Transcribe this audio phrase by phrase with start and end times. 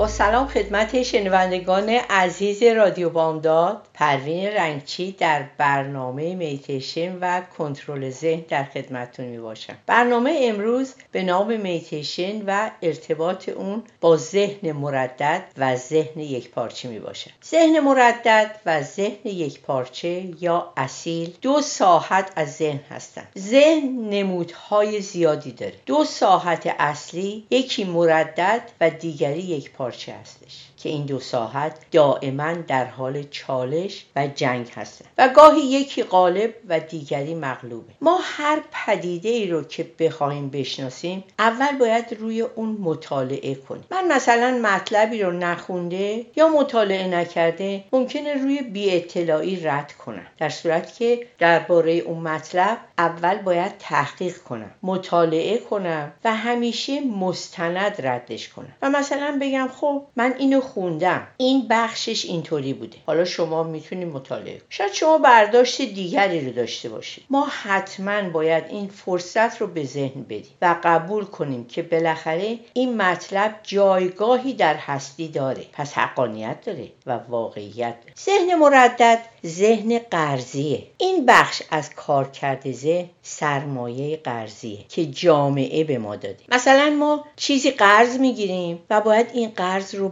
[0.00, 3.89] با سلام خدمت شنوندگان عزیز رادیو بامداد.
[4.00, 11.22] پروین رنگچی در برنامه میتیشن و کنترل ذهن در خدمتتون می باشم برنامه امروز به
[11.22, 17.80] نام میتیشن و ارتباط اون با ذهن مردد و ذهن یک پارچه می باشم ذهن
[17.80, 25.52] مردد و ذهن یک پارچه یا اصیل دو ساحت از ذهن هستند ذهن نمودهای زیادی
[25.52, 25.74] داره.
[25.86, 30.69] دو ساحت اصلی یکی مردد و دیگری یک پارچه هستش.
[30.82, 36.54] که این دو ساحت دائما در حال چالش و جنگ هستند و گاهی یکی غالب
[36.68, 37.92] و دیگری مغلوبه.
[38.00, 43.84] ما هر پدیده ای رو که بخواهیم بشناسیم اول باید روی اون مطالعه کنیم.
[43.90, 50.26] من مثلا مطلبی رو نخونده یا مطالعه نکرده ممکنه روی بی اطلاعی رد کنم.
[50.38, 58.06] در صورت که درباره اون مطلب اول باید تحقیق کنم مطالعه کنم و همیشه مستند
[58.06, 58.72] ردش کنم.
[58.82, 61.26] و مثلا بگم خب من اینو خوندم.
[61.36, 62.96] این بخشش اینطوری بوده.
[63.06, 67.24] حالا شما می‌تونید مطالعه شاید شما برداشت دیگری رو داشته باشید.
[67.30, 72.96] ما حتما باید این فرصت رو به ذهن بدیم و قبول کنیم که بالاخره این
[72.96, 75.64] مطلب جایگاهی در هستی داره.
[75.72, 78.14] پس حقانیت داره و واقعیت داره.
[78.24, 80.82] ذهن مردد ذهن قرضیه.
[80.98, 86.44] این بخش از کارکرد ذهن سرمایه قرضیه که جامعه به ما داده.
[86.48, 90.08] مثلا ما چیزی قرض می‌گیریم و باید این قرض رو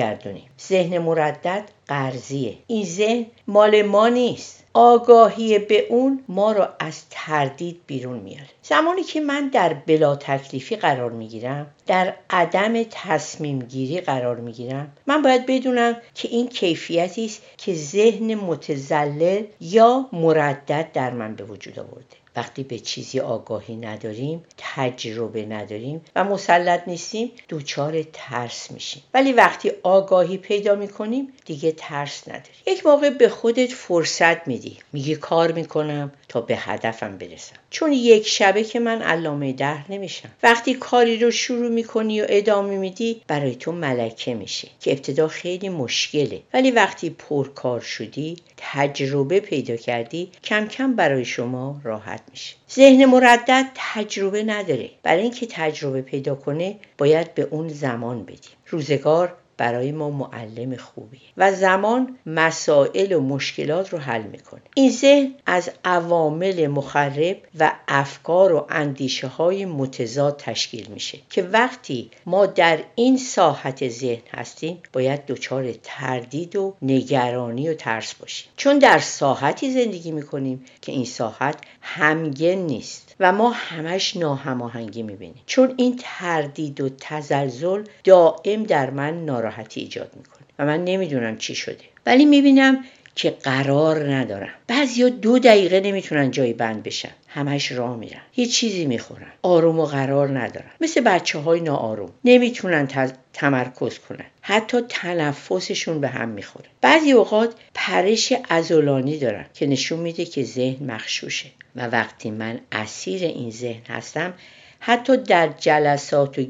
[0.00, 2.54] برگردونیم ذهن مردد قرضیه.
[2.66, 4.64] این ذهن مال ما نیست.
[4.74, 8.48] آگاهی به اون ما رو از تردید بیرون میاره.
[8.62, 15.22] زمانی که من در بلا تکلیفی قرار می‌گیرم در عدم تصمیم گیری قرار می‌گیرم من
[15.22, 21.78] باید بدونم که این کیفیتی است که ذهن متزلل یا مردد در من به وجود
[21.78, 22.19] آورده.
[22.36, 29.02] وقتی به چیزی آگاهی نداریم تجربه نداریم و مسلط نیستیم دوچار ترس میشیم.
[29.14, 32.42] ولی وقتی آگاهی پیدا می‌کنیم دیگه ترس نداری.
[32.66, 34.76] یک موقع به خودت فرصت میدی.
[34.92, 37.56] میگی کار می‌کنم تا به هدفم برسم.
[37.70, 40.30] چون یک شبه که من علامه ده نمیشم.
[40.42, 45.68] وقتی کاری رو شروع می‌کنی و ادامه میدی برای تو ملکه میشه که ابتدا خیلی
[45.68, 46.42] مشکله.
[46.54, 52.54] ولی وقتی پرکار شدی تجربه پیدا کردی کم کم برای شما راحت میشه.
[52.72, 54.90] ذهن مردد تجربه نداره.
[55.02, 61.20] برای اینکه تجربه پیدا کنه باید به اون زمان بدیم روزگار برای ما معلم خوبیه
[61.36, 64.60] و زمان مسائل و مشکلات رو حل می‌کنه.
[64.74, 72.10] این ذهن از عوامل مخرب و افکار و اندیشه های متضاد تشکیل میشه که وقتی
[72.26, 78.48] ما در این ساحت ذهن هستیم باید دچار تردید و نگرانی و ترس باشیم.
[78.56, 83.09] چون در ساحتی زندگی می‌کنیم که این ساحت همگن نیست.
[83.20, 85.42] و ما همش ناهماهنگی می‌بینیم.
[85.46, 91.54] چون این تردید و تزلزل دائم در من ناراحتی ایجاد می‌کنه و من نمی‌دونم چی
[91.54, 91.84] شده.
[92.06, 92.84] ولی می‌بینم
[93.20, 94.54] که قرار ندارم.
[94.66, 97.10] بعضیا دو دقیقه نمی‌تونن جای بند بشن.
[97.28, 98.20] همش راه میرن.
[98.36, 99.32] یه چیزی می‌خورن.
[99.42, 100.70] آروم و قرار ندارن.
[100.80, 102.10] مثل بچه های ناآروم.
[102.24, 102.88] نمی‌تونن
[103.32, 104.24] تمرکز کنن.
[104.42, 106.66] حتی تنفسشون به هم می‌خوره.
[106.80, 113.22] بعضی اوقات پرش ازولانی دارن که نشون میده که ذهن مخشوشه و وقتی من اسیر
[113.22, 114.34] این ذهن هستم
[114.80, 116.42] حتی در جلسات و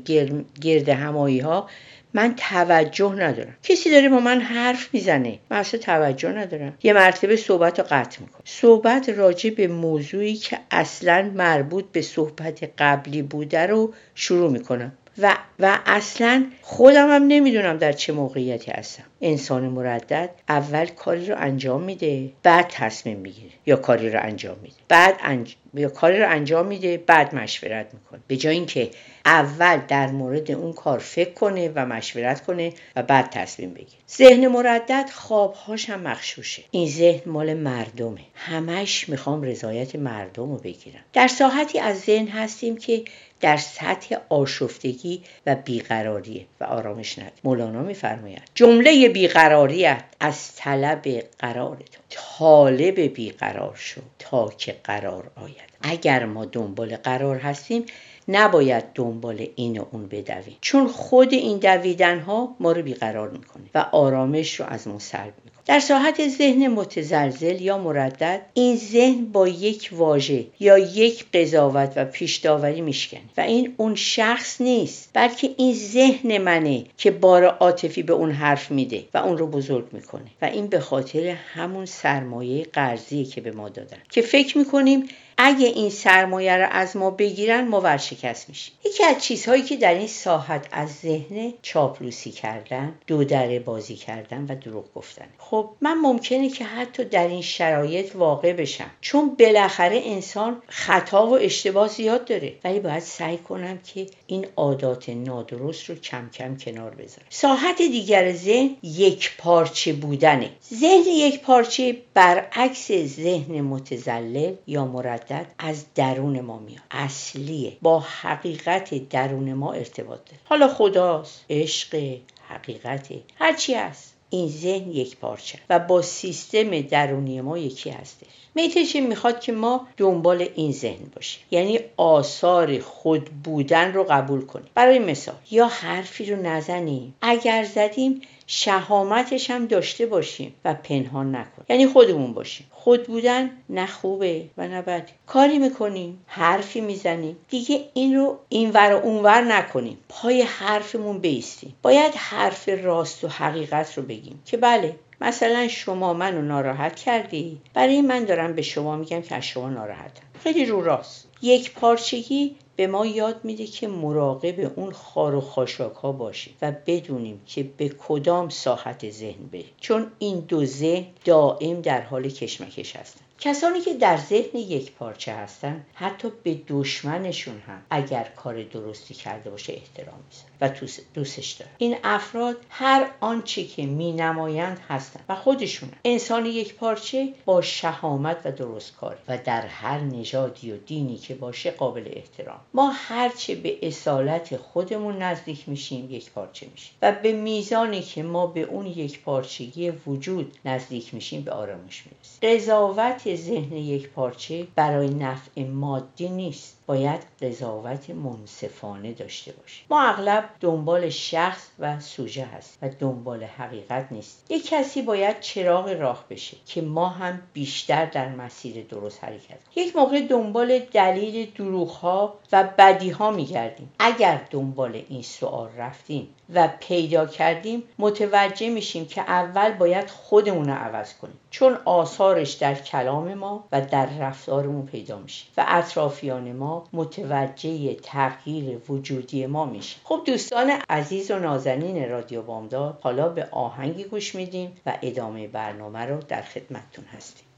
[0.61, 1.69] گرد همایی ها
[2.15, 3.57] من توجه ندارم.
[3.63, 5.39] کسی داره با من حرف می‌زنه.
[5.51, 6.75] من اصلا توجه ندارم.
[6.83, 8.43] یه مرتبه صحبت رو قطع می‌کنم.
[8.45, 14.93] صحبت راجع به موضوعی که اصلا مربوط به صحبت قبلی بوده رو شروع می‌کنم.
[15.23, 19.05] و, و اصلا خودم هم نمی‌دونم در چه موقعیتی هستم.
[19.21, 24.77] انسان مردد اول کاری رو انجام میده بعد تصمیم می‌گیره یا کاری رو انجام میده.
[24.89, 25.57] بعد انج...
[25.75, 28.21] یا کاری رو انجام میده بعد مشورت می‌کنه.
[28.27, 28.91] به جای اینکه
[29.25, 34.03] اول در مورد اون کار فکر کنه و مشورت کنه و بعد تصمیم بگیره.
[34.17, 36.63] ذهن مردد خوابهاش هم مخشوشه.
[36.71, 38.21] این ذهن مال مردمه.
[38.35, 41.01] همش می‌خوام رضایت مردم رو بگیرم.
[41.13, 43.05] در ساحتی از ذهن هستیم که
[43.41, 51.09] در سطح آشفتگی و بیقراریه و آرامش نداره مولانا میفرماید جمله بیقراریت از طلب
[51.39, 55.71] قرار تو طالب بیقرار شو تا که قرار آید.
[55.83, 57.87] اگر ما دنبال قرار هستیم
[58.29, 60.57] نباید دنبال این و اون بدویم.
[60.61, 65.33] چون خود این دویدن ها ما رو بیقرار می‌کنه و آرامش رو از ما سلب
[65.45, 65.50] می‌کنه.
[65.67, 72.05] در ساحت ذهن متزلزل یا مردد این ذهن با یک واژه یا یک قضاوت و
[72.05, 78.03] پیش داوری میشکنه و این اون شخص نیست بلکه این ذهن منه که بار عاطفی
[78.03, 80.31] به اون حرف میده و اون رو بزرگ می‌کنه.
[80.43, 83.99] و این به خاطر همون سرمایه قرضی که به ما دادن.
[84.11, 85.09] که فکر می‌کنیم
[85.43, 88.75] اگه این سرمایه رو از ما بگیرن ما ورشکست میشیم.
[88.85, 94.47] یکی از چیزهایی که در این ساحت از ذهن چاپلوسی کردن دو دره بازی کردن
[94.49, 95.27] و دروغ گفتن.
[95.39, 98.91] خب من ممکنه که حتی در این شرایط واقع بشم.
[99.01, 102.55] چون بالاخره انسان خطا و اشتباه زیاد داره.
[102.65, 107.27] ولی باید سعی کنم که این عادات نادرست رو کم کم کنار بذارم.
[107.31, 110.51] ساحت دیگر ذهن یک پارچه بودنه.
[110.75, 116.83] ذهن یک پارچه برعکس ذهن متزلل یا مرد از درون ما میاد.
[116.91, 117.77] اصلیه.
[117.83, 120.39] با حقیقت درون ما ارتباط داره.
[120.45, 121.45] حالا خداست.
[121.51, 122.17] عشق
[122.49, 124.15] حقیقت هرچی هست.
[124.31, 125.59] این ذهن یک پارچه.
[125.71, 128.27] و با سیستم درونی ما یکی هستش.
[128.55, 131.43] میتشین می‌خواد که ما دنبال این ذهن باشیم.
[131.51, 134.69] یعنی آثار خود بودن رو قبول کنیم.
[134.75, 137.15] برای مثال یا حرفی رو نزنیم.
[137.23, 138.21] اگر زدیم
[138.53, 141.67] شهامتش هم داشته باشیم و پنهان نکنیم.
[141.69, 142.67] یعنی خودمون باشیم.
[142.71, 145.11] خود بودن نه خوبه و نه بد.
[145.27, 147.37] کاری می‌کنیم حرفی می‌زنیم.
[147.49, 149.99] دیگه این رو اینور و اونور نکنیم.
[150.09, 151.75] پای حرفمون بیستیم.
[151.83, 157.61] باید حرف راست و حقیقت رو بگیم که بله مثلا شما منو ناراحت کردی.
[157.75, 160.23] برای من دارم به شما میگم که از شما ناراحتم.
[160.43, 161.29] خیلی رو راست.
[161.43, 166.73] یک پارچگی به ما یاد میده که مراقب اون خار و خاشاک ها باشیم و
[166.87, 169.71] بدونیم که به کدام ساحت ذهن بریم.
[169.81, 173.21] چون این دو ذهن دائم در حال کشمکش هستن.
[173.41, 179.51] کسانی که در ذهن یک پارچه هستن حتی به دشمنشون هم اگر کار درستی کرده
[179.51, 181.71] باشه احترام می‌ذارن و دوستش دارن.
[181.79, 188.37] این افراد هر آنچه که می نمایند هستند و خودشون انسان یک پارچه با شهامت
[188.45, 192.61] و درست کار و در هر نژادی و دینی که باشه قابل احترام.
[192.75, 196.95] ما هرچه به اصالت خودمون نزدیک میشیم یک پارچه میشیم.
[197.03, 202.57] و به میزانی که ما به اون یک پارچگی وجود نزدیک میشیم به آرامش می‌رسیم.
[202.57, 206.81] قضاوت ذهن یک پارچه برای نفع مادی نیست.
[206.87, 209.87] باید قضاوت منصفانه داشته باشیم.
[209.91, 215.89] ما اغلب دنبال شخص و سوژه هست و دنبال حقیقت نیست یک کسی باید چراغ
[215.89, 219.87] راه بشه که ما هم بیشتر در مسیر درست حرکت کنیم.
[219.87, 223.93] یک موقع دنبال دلیل دروغ ها و بدی ها میگردیم.
[223.99, 230.75] اگر دنبال این سوال رفتیم و پیدا کردیم متوجه میشیم که اول باید خودمون رو
[230.75, 231.41] عوض کنیم.
[231.51, 238.79] چون آثارش در کلام ما و در رفتارمون پیدا میشه و اطرافیان ما متوجه تغییر
[238.89, 244.77] وجودی ما میشه خب دوستان عزیز و نازنین رادیو بامداد حالا به آهنگی گوش میدیم
[244.87, 247.50] و ادامه برنامه رو در خدمتتون هستیم.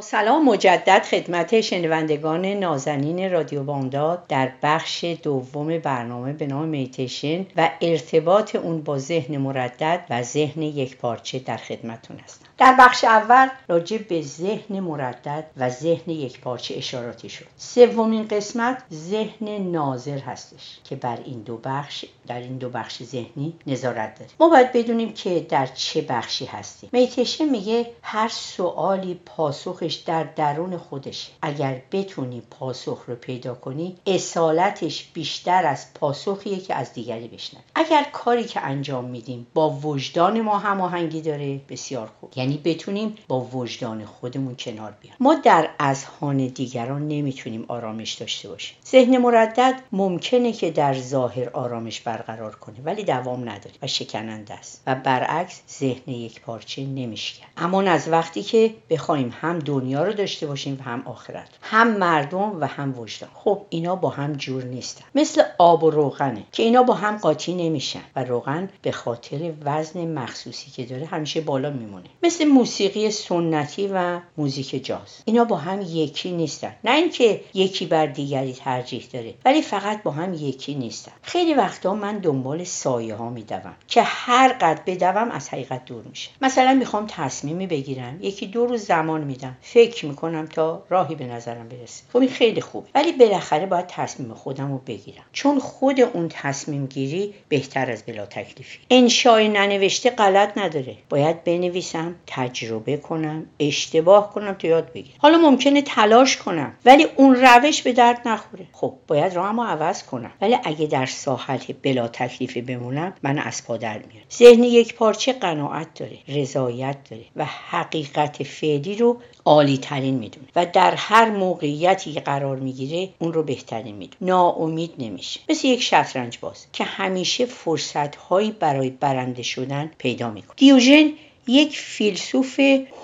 [0.00, 7.70] سلام مجدد خدمت شنوندگان نازنین رادیو بامداد در بخش دوم برنامه به نام میتیشن و
[7.80, 12.46] ارتباط اون با ذهن مردد و ذهن یک پارچه در خدمتون هستم.
[12.58, 17.46] در بخش اول راجع به ذهن مردد و ذهن یک پارچه اشاراتی شد.
[17.56, 23.54] سومین قسمت ذهن ناظر هستش که بر این دو بخش در این دو بخش ذهنی
[23.66, 26.90] نظارت داره ما باید بدونیم که در چه بخشی هستیم.
[26.92, 31.32] میتشه میگه هر سوالی پاسخش در درون خودشه.
[31.42, 37.62] اگر بتونی پاسخ رو پیدا کنی اصالتش بیشتر از پاسخیه که از دیگری بشنوی.
[37.74, 42.32] اگر کاری که انجام میدیم با وجدان ما هماهنگی داره بسیار خوب.
[42.46, 48.76] یعنی بتونیم با وجدان خودمون کنار بیایم ما در اذهان دیگران نمی‌تونیم آرامش داشته باشیم.
[48.90, 54.82] ذهن مردد ممکنه که در ظاهر آرامش برقرار کنه ولی دوام نداره و شکننده است
[54.86, 57.46] و برعکس ذهن یک پارچه نمیشکن.
[57.56, 62.60] اما از وقتی که بخوایم هم دنیا رو داشته باشیم و هم آخرت هم مردم
[62.60, 63.30] و هم وجدان.
[63.34, 65.04] خب اینا با هم جور نیستن.
[65.14, 70.06] مثل آب و روغنه که اینا با هم قاطی نمیشن و روغن به خاطر وزن
[70.06, 72.04] مخصوصی که داره همیشه بالا میمونه.
[72.40, 75.22] موسیقی سنتی و موزیک جاز.
[75.24, 76.76] اینا با هم یکی نیستن.
[76.84, 81.12] نه اینکه یکی بر دیگری ترجیح داره ولی فقط با هم یکی نیستن.
[81.22, 86.30] خیلی وقتا من دنبال سایه ها میدوم که هر قد بدوم از حقیقت دور میشه.
[86.42, 88.18] مثلا می‌خوام تصمیمی بگیرم.
[88.22, 89.56] یکی دو روز زمان میدم.
[89.62, 92.02] فکر می‌کنم تا راهی به نظرم برسه.
[92.12, 95.24] خب این خیلی خوب ولی بالاخره باید تصمیم خودم رو بگیرم.
[95.32, 98.78] چون خود اون تصمیم گیری بهتر از بلا تکلیفی.
[98.90, 100.96] انشای ننوشته غلط نداره.
[101.08, 102.14] باید بنویسم.
[102.26, 105.16] تجربه کنم اشتباه کنم تا یاد بگیرم.
[105.18, 108.66] حالا ممکنه تلاش کنم ولی اون روش به درد نخوره.
[108.72, 110.30] خب باید راهمو عوض کنم.
[110.40, 114.26] ولی اگه در ساحل بلا تکلیفی بمونم من از پا در میارم.
[114.32, 120.66] ذهن یک پارچه قناعت داره رضایت داره و حقیقت فعلی رو عالی ترین می‌دونه و
[120.66, 124.16] در هر موقعیتی که قرار می‌گیره اون رو بهترین می‌دونه.
[124.20, 125.40] ناامید نمیشه.
[125.48, 130.56] مثل یک شطرنج باز که همیشه فرصت هایی برای برنده شدن پیدا می‌کنه.
[130.56, 131.10] دیوژن
[131.48, 132.60] یک فیلسوف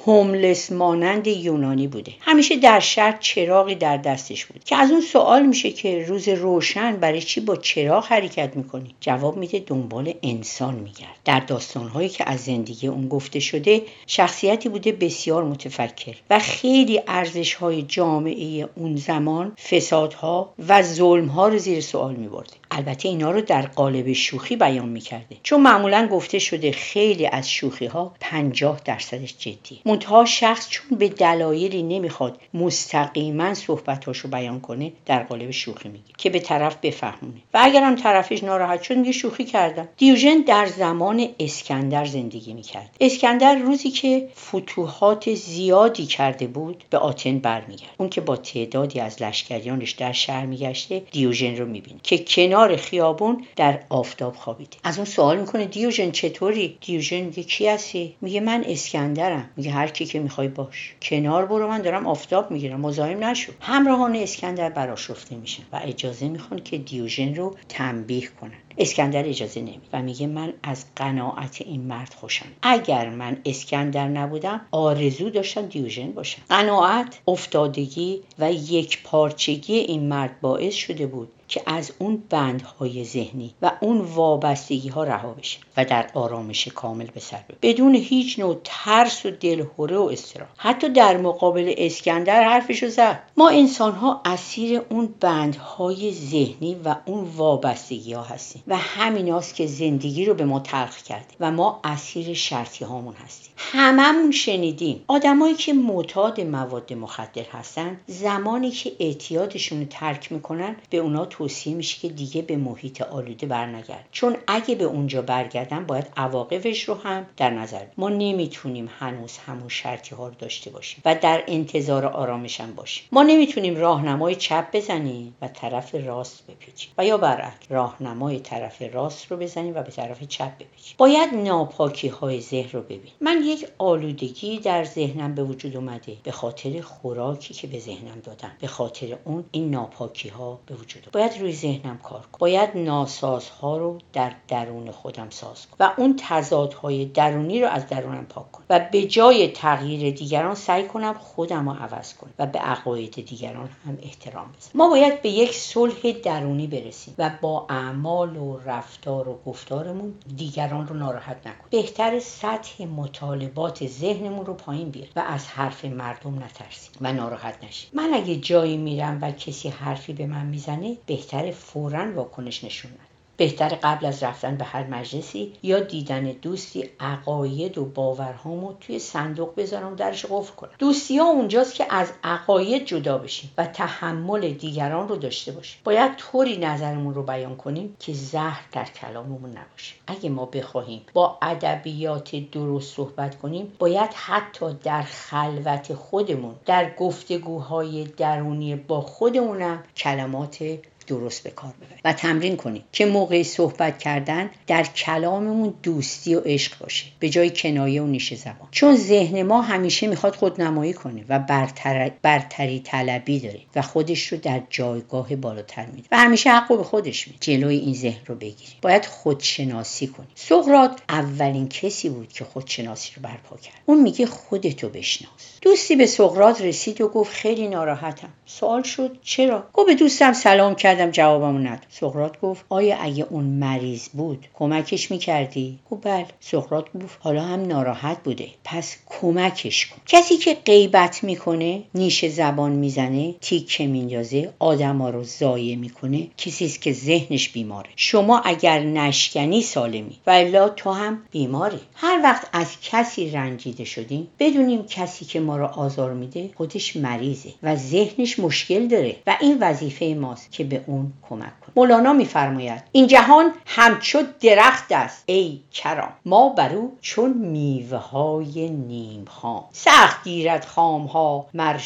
[0.07, 2.13] هوملس مانند یونانی بوده.
[2.21, 6.97] همیشه در شهر چراغی در دستش بود که از اون سوال میشه که روز روشن
[6.97, 11.17] برای چی با چراغ حرکت می‌کنی؟ جواب میده دنبال انسان میگرد.
[11.25, 17.55] در داستانهایی که از زندگی اون گفته شده شخصیتی بوده بسیار متفکر و خیلی ارزش
[17.55, 22.53] های جامعه اون زمان فسادها و ظلمها رو زیر سوال میبرده.
[22.71, 25.37] البته اینا رو در قالب شوخی بیان می‌کرده.
[25.43, 31.09] چون معمولا گفته شده خیلی از شوخی ها پنجاه درصدش جدی منتها شخص چون به
[31.09, 37.37] دلایلی نمی‌خواد مستقیما صحبتاشو بیان کنه در قالب شوخی میگه که به طرف بفهمونه.
[37.55, 42.97] و اگر هم طرفش ناراحت شد میگه شوخی کردم دیوژن در زمان اسکندر زندگی می‌کرد.
[43.01, 47.91] اسکندر روزی که فتوحات زیادی کرده بود به آتن برمیگرد.
[47.99, 52.01] اون که با تعدادی از لشکریانش در شهر میگشته دیوژن رو می‌بینه.
[52.03, 54.77] که کنار خیابون در آفتاب خوابیده.
[54.85, 59.51] از اون سوال می‌کنه دیوژن چطوری؟ دیوژن میگه کی هستی؟ میگه من اسکندرم.
[59.57, 60.95] میگه هر کی که می‌خوای باش.
[61.03, 62.81] کنار برو من دارم آفتاب می‌گیرم.
[62.81, 63.53] مزاحم نشو.
[63.61, 68.53] همراهان اسکندر براشفته میشن و اجازه می‌خوان که دیوژن رو تنبیه کنن.
[68.79, 72.47] اسکندر اجازه نمی و میگه من از قناعت این مرد خوشم.
[72.63, 76.43] اگر من اسکندر نبودم آرزو داشتم دیوژن باشم.
[76.49, 83.55] قناعت افتادگی و یک پارچگی این مرد باعث شده بود که از اون بندهای ذهنی
[83.63, 88.61] و اون وابستگی ها رها بشه و در آرامش کامل به سر بدون هیچ نوع
[88.65, 93.23] ترس و دلهوره و استرا حتی در مقابل اسکندر حرفشو زد.
[93.37, 99.67] ما انسان ها اسیر اون بندهای ذهنی و اون وابستگی ها هستیم و همیناست که
[99.67, 103.53] زندگی رو به ما تلخ کرده و ما اسیر شرطی هامون هستیم.
[103.57, 105.05] هممون شنیدیم.
[105.09, 111.75] آدمایی که معتاد مواد مخدر هستن زمانی که اعتیادشون رو ترک می‌کنن به اونا توصیه
[111.75, 114.09] میشه که دیگه به محیط آلوده برنگرد.
[114.13, 119.69] چون اگه به اونجا برگردن باید عواقبش رو هم در نظر ما نمی‌تونیم هنوز همون
[119.69, 123.05] شرطی ها رو داشته باشیم و در انتظار آرامشم باشیم.
[123.13, 129.31] ما نمی‌تونیم راهنمای چپ بزنیم و طرف راست بپیچیم و یا برعکس راهنمای طرف راست
[129.31, 130.95] رو بزنیم و به طرف چپ بپیچیم.
[130.99, 136.31] باید ناپاکی های ذهن رو ببین من یک آلودگی در ذهنم به وجود اومده به
[136.31, 141.32] خاطر خوراکی که به ذهنم دادم به خاطر اون این ناپاکی ها به وجود باید
[141.39, 142.39] روی ذهنم کار کنم.
[142.39, 148.27] باید ناسازها رو در درون خودم ساز کنم و اون تضادهای درونی رو از درونم
[148.27, 152.59] پاک کنم و به جای تغییر دیگران سعی کنم خودم رو عوض کنم و به
[152.59, 154.73] عقاید دیگران هم احترام بذارم.
[154.75, 160.87] ما باید به یک صلح درونی برسیم و با اعمال و رفتار و گفتارمون دیگران
[160.89, 161.67] رو ناراحت نکنیم.
[161.71, 167.91] بهتر سطح مطالبات ذهنمون رو پایین بیاریم و از حرف مردم نترسیم و ناراحت نشیم.
[167.93, 172.91] من اگه جایی میرم و کسی حرفی به من می‌زنه بهتر فورا واکنش نشون
[173.37, 179.55] بهتر قبل از رفتن به هر مجلسی یا دیدن دوستی عقاید و باورهامو توی صندوق
[179.57, 184.51] بذارم و درش قفل کنم دوستی ها اونجاست که از عقاید جدا بشیم و تحمل
[184.51, 189.95] دیگران رو داشته باشیم باید طوری نظرمون رو بیان کنیم که زهر در کلاممون نباشه.
[190.07, 198.05] اگه ما بخواهیم با ادبیات درست صحبت کنیم باید حتی در خلوت خودمون در گفتگوهای
[198.05, 200.65] درونی با خودمونم کلمات
[201.13, 202.01] درست به کار ببریم.
[202.05, 207.07] و تمرین کنیم که موقع صحبت کردن در کلاممون دوستی و عشق باشه.
[207.19, 208.69] به جای کنایه و نیش زبان.
[208.71, 212.11] چون ذهن ما همیشه می‌خواد خودنمایی کنه و برتر...
[212.23, 217.29] برتری طلبی داره و خودش رو در جایگاه بالاتر میده و همیشه حق به خودش
[217.29, 217.39] میده.
[217.41, 218.77] جلوی این ذهن رو بگیریم.
[218.83, 220.31] باید خودشناسی کنیم.
[220.35, 223.83] سقراط اولین کسی بود که خودشناسی رو برپا کرد.
[223.87, 225.52] اون میگه خودتو بشناس.
[225.63, 228.29] دوستی به سقراط رسید و گفت خیلی ناراحتم.
[228.47, 233.45] سوال شد چرا؟ گفت به دوستم سلام کردم جوابمو نداد سقراط گفت آیا اگه اون
[233.45, 236.27] مریض بود کمکش می‌کردی؟ گفت بله.
[236.41, 238.49] سقراط گفت حالا هم ناراحت بوده.
[238.65, 239.97] پس کمکش کن.
[240.07, 246.83] کسی که غیبت می‌کنه نیش زبان می‌زنه تیکه میندازه آدما رو ضایع می‌کنه کسی است
[246.83, 247.91] که ذهنش بیماره.
[247.97, 250.19] شما اگر نشکنی سالمی.
[250.27, 251.81] و الا تو هم بیماری.
[251.95, 257.53] هر وقت از کسی رنجیده شدیم بدونیم کسی که ما رو آزار میده خودش مریضه
[257.63, 262.83] و ذهنش مشکل داره و این وظیفه ماست که به اون کمک کنیم مولانا میفرماید
[262.93, 265.23] این جهان همچو درخت است.
[265.27, 269.65] ای کرام ما بر او چون میوه های نیم خام.
[269.73, 271.81] سخت گیرد خام ها مر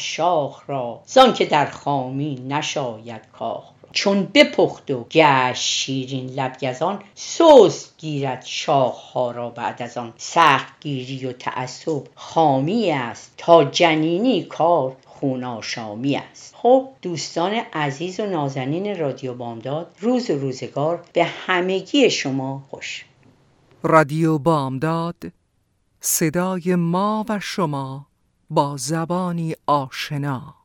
[0.67, 3.76] را زان که در خامی نشاید کاخ.
[3.91, 10.13] چون بپخت و گشت شیرین لبگزان سست گیرد شاخها را بعد از آن.
[10.17, 13.33] سخت گیری و تعصب خامی است.
[13.37, 16.55] تا جنینی کار خوناشامی است.
[16.57, 23.05] خب دوستان عزیز و نازنین رادیو بامداد روز و روزگار به همگی شما خوش.
[23.83, 25.15] رادیو بامداد
[26.01, 28.07] صدای ما و شما
[28.49, 30.56] با زبانی آشنا.